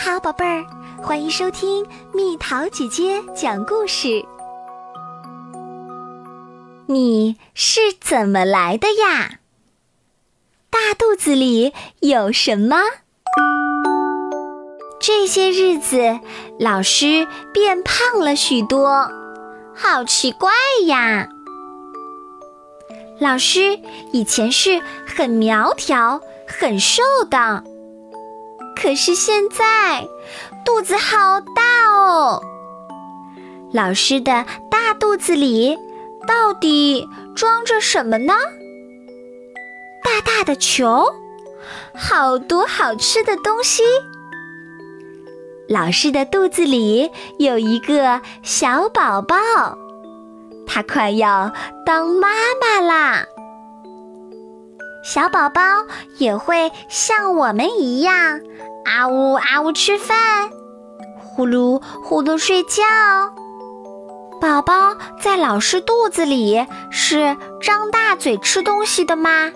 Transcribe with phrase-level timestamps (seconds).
[0.00, 0.64] 好，宝贝儿，
[1.02, 4.24] 欢迎收听蜜桃姐姐讲故事。
[6.86, 9.40] 你是怎么来的呀？
[10.70, 12.76] 大肚子里有什么？
[15.00, 16.20] 这些日子，
[16.60, 19.10] 老师变胖了许多，
[19.74, 20.52] 好奇怪
[20.86, 21.28] 呀！
[23.18, 23.80] 老师
[24.12, 27.64] 以前是很苗条、很瘦的。
[28.80, 30.06] 可是现在，
[30.64, 32.40] 肚子好大哦！
[33.72, 35.76] 老师的大肚子里
[36.28, 38.34] 到底装着什么呢？
[40.04, 41.04] 大大的球，
[41.92, 43.82] 好多好吃的东西。
[45.68, 49.36] 老师的肚子里有一个小宝宝，
[50.68, 51.52] 他快要
[51.84, 52.28] 当妈
[52.60, 53.24] 妈啦。
[55.04, 55.60] 小宝宝
[56.18, 58.40] 也会像我们一样。
[58.88, 60.16] 啊呜啊呜，吃饭，
[61.18, 62.82] 呼噜呼噜睡觉。
[64.40, 69.52] 宝宝在老师肚子里是张大嘴吃东西的吗？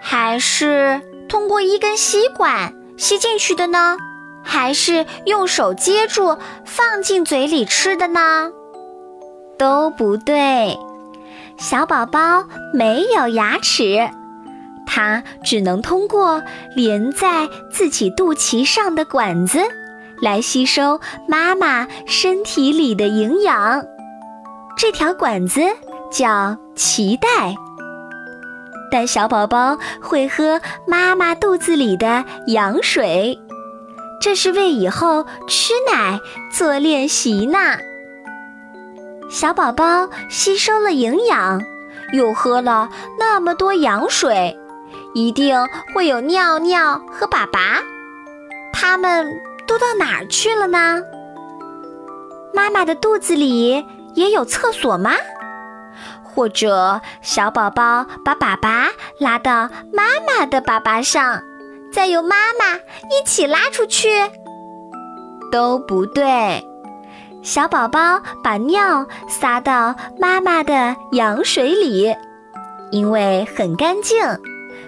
[0.00, 3.96] 还是通过一根吸管吸进去的呢？
[4.44, 8.52] 还是用手接住放进嘴里吃的呢？
[9.58, 10.78] 都不对，
[11.56, 14.08] 小宝宝没有牙齿。
[14.94, 16.40] 它只能通过
[16.76, 19.58] 连在自己肚脐上的管子
[20.22, 23.84] 来吸收妈妈身体里的营养，
[24.76, 25.62] 这条管子
[26.12, 27.56] 叫脐带。
[28.88, 33.36] 但小宝宝会喝妈妈肚子里的羊水，
[34.20, 36.20] 这是为以后吃奶
[36.52, 37.58] 做练习呢。
[39.28, 41.60] 小宝宝吸收了营养，
[42.12, 44.56] 又喝了那么多羊水。
[45.14, 45.56] 一定
[45.94, 47.82] 会有尿尿和粑粑，
[48.72, 51.00] 他们都到哪儿去了呢？
[52.52, 55.12] 妈妈的肚子里也有厕所吗？
[56.22, 58.88] 或者小宝宝把粑粑
[59.20, 61.40] 拉到妈妈的粑粑上，
[61.92, 64.08] 再由妈妈一起拉出去？
[65.52, 66.66] 都不对。
[67.42, 72.12] 小宝宝把尿撒到妈妈的羊水里，
[72.90, 74.18] 因为很干净。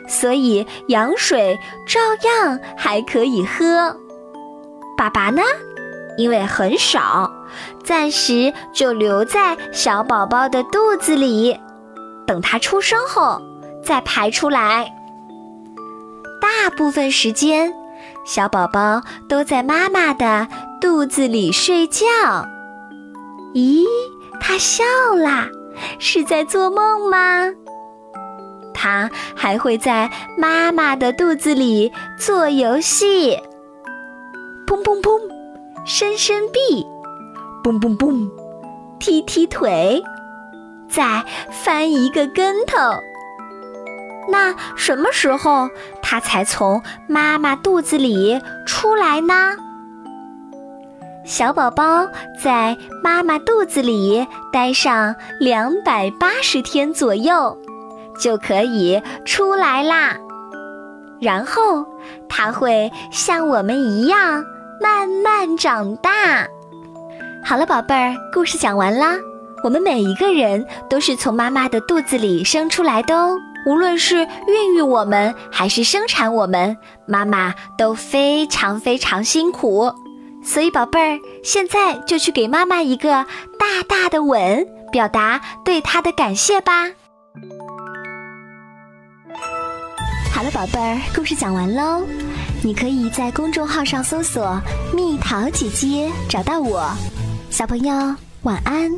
[0.07, 3.97] 所以羊水照样还可以喝，
[4.97, 5.43] 粑粑呢？
[6.17, 7.31] 因为很少，
[7.85, 11.61] 暂时就留在小宝宝的肚子里，
[12.27, 13.41] 等他出生后
[13.85, 14.93] 再排出来。
[16.41, 17.73] 大部分时间，
[18.25, 20.49] 小宝宝都在妈妈的
[20.81, 22.07] 肚子里睡觉。
[23.55, 23.85] 咦，
[24.41, 24.85] 他笑
[25.17, 25.49] 啦，
[25.99, 27.53] 是在做梦吗？
[28.87, 30.09] 他还会在
[30.39, 33.37] 妈妈的肚子里做游戏，
[34.65, 35.21] 砰砰砰，
[35.85, 36.87] 伸伸臂，
[37.65, 38.31] 蹦蹦蹦，
[39.01, 40.01] 踢踢腿，
[40.89, 42.77] 再翻一个跟头。
[44.29, 45.69] 那什么时候
[46.01, 49.57] 他才从妈妈肚子里出来呢？
[51.25, 52.07] 小宝宝
[52.41, 57.59] 在妈妈肚子里待上两百八十天左右。
[58.19, 60.17] 就可以出来啦，
[61.21, 61.85] 然后
[62.29, 64.45] 它会像我们一样
[64.81, 66.47] 慢慢长大。
[67.45, 69.17] 好了，宝贝儿，故事讲完啦。
[69.65, 74.17] 我们每一个人都是从妈妈的肚子里生出来的哦，无论是
[74.47, 79.93] 孕育我们还是生产我们，妈妈都非常非常辛苦。
[80.45, 83.27] 所以，宝贝儿，现在就去给妈妈一个
[83.59, 86.91] 大大的吻，表达对她的感谢吧。
[90.37, 92.05] 好了，宝贝儿，故事讲完喽。
[92.63, 94.61] 你可以在公众号上搜索
[94.95, 96.93] “蜜桃姐姐”，找到我。
[97.49, 98.91] 小朋友，晚安。